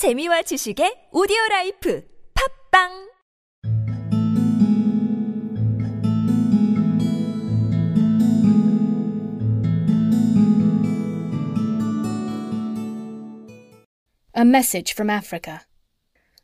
재미와 0.00 0.42
지식의 0.42 1.10
오디오 1.12 1.36
라이프 1.50 2.02
팝빵 2.72 3.10
A 14.34 14.44
message 14.44 14.92
from 14.94 15.10
Africa. 15.10 15.66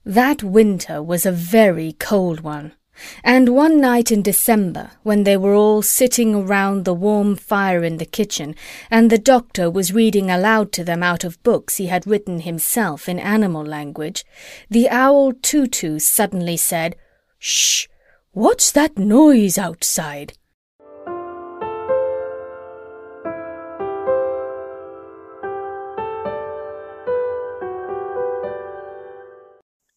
That 0.04 0.44
winter 0.44 1.02
was 1.02 1.24
a 1.24 1.32
very 1.32 1.96
cold 1.98 2.42
one, 2.42 2.74
and 3.22 3.48
one 3.50 3.80
night 3.80 4.10
in 4.10 4.22
December, 4.22 4.92
when 5.02 5.24
they 5.24 5.36
were 5.36 5.54
all 5.54 5.82
sitting 5.82 6.34
around 6.34 6.84
the 6.84 6.94
warm 6.94 7.36
fire 7.36 7.84
in 7.84 7.98
the 7.98 8.04
kitchen, 8.04 8.54
and 8.90 9.10
the 9.10 9.18
doctor 9.18 9.70
was 9.70 9.92
reading 9.92 10.30
aloud 10.30 10.72
to 10.72 10.84
them 10.84 11.02
out 11.02 11.24
of 11.24 11.42
books 11.42 11.76
he 11.76 11.86
had 11.86 12.06
written 12.06 12.40
himself 12.40 13.08
in 13.08 13.18
animal 13.18 13.64
language, 13.64 14.24
the 14.70 14.88
owl 14.88 15.32
Too-Too 15.32 15.98
suddenly 15.98 16.56
said, 16.56 16.96
Shh! 17.38 17.86
What's 18.32 18.70
that 18.72 18.98
noise 18.98 19.56
outside? 19.56 20.34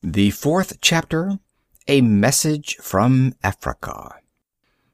The 0.01 0.31
fourth 0.31 0.79
chapter 0.81 1.37
A 1.89 2.01
Message 2.01 2.75
from 2.75 3.33
Africa. 3.41 4.17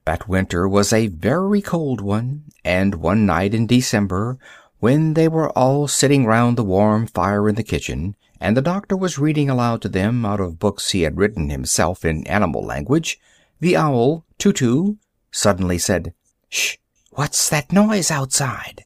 That 0.05 0.29
winter 0.29 0.65
was 0.65 0.93
a 0.93 1.07
very 1.07 1.61
cold 1.61 1.99
one, 1.99 2.45
and 2.63 2.95
one 2.95 3.25
night 3.25 3.53
in 3.53 3.67
December, 3.67 4.37
when 4.79 5.13
they 5.13 5.27
were 5.27 5.49
all 5.49 5.89
sitting 5.89 6.25
round 6.25 6.57
the 6.57 6.63
warm 6.63 7.05
fire 7.05 7.49
in 7.49 7.55
the 7.55 7.63
kitchen, 7.63 8.15
and 8.39 8.55
the 8.55 8.61
doctor 8.61 8.95
was 8.95 9.19
reading 9.19 9.49
aloud 9.49 9.81
to 9.81 9.89
them 9.89 10.25
out 10.25 10.39
of 10.39 10.57
books 10.57 10.91
he 10.91 11.01
had 11.01 11.17
written 11.17 11.49
himself 11.49 12.05
in 12.05 12.25
animal 12.27 12.65
language, 12.65 13.19
the 13.59 13.75
owl, 13.75 14.23
Too-Too, 14.37 14.97
suddenly 15.33 15.77
said, 15.77 16.13
Shh! 16.47 16.77
What's 17.11 17.49
that 17.49 17.73
noise 17.73 18.09
outside? 18.09 18.85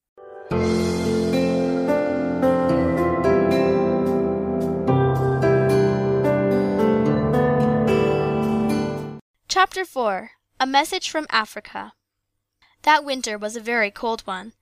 Chapter 9.50 9.83
4 9.83 10.30
A 10.59 10.67
Message 10.67 11.09
from 11.09 11.25
Africa 11.31 11.94
That 12.83 13.03
winter 13.03 13.36
was 13.36 13.55
a 13.55 13.59
very 13.59 13.89
cold 13.89 14.22
one, 14.28 14.53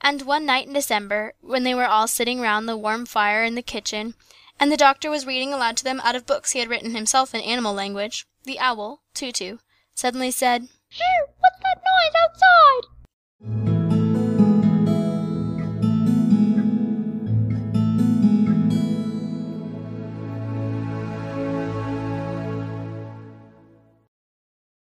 and 0.00 0.22
one 0.22 0.44
night 0.44 0.66
in 0.66 0.72
December, 0.72 1.34
when 1.40 1.62
they 1.62 1.76
were 1.76 1.86
all 1.86 2.08
sitting 2.08 2.40
round 2.40 2.68
the 2.68 2.76
warm 2.76 3.06
fire 3.06 3.44
in 3.44 3.54
the 3.54 3.62
kitchen, 3.62 4.14
and 4.58 4.72
the 4.72 4.76
doctor 4.76 5.10
was 5.10 5.26
reading 5.26 5.52
aloud 5.52 5.76
to 5.76 5.84
them 5.84 6.00
out 6.00 6.16
of 6.16 6.26
books 6.26 6.50
he 6.50 6.58
had 6.58 6.68
written 6.68 6.92
himself 6.92 7.36
in 7.36 7.40
animal 7.40 7.72
language, 7.72 8.26
the 8.42 8.58
owl, 8.58 9.04
Too-Too, 9.14 9.60
suddenly 9.94 10.32
said, 10.32 10.66
Shoo! 10.88 11.04
What's 11.38 11.60
that 11.62 11.72